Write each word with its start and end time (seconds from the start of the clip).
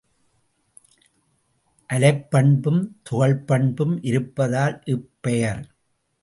அலைப்பண்பும் 1.89 2.81
துகள் 3.03 3.37
பண்பும் 3.45 4.01
இருப்பதால் 4.01 4.81
இப்பெயர். 4.85 5.63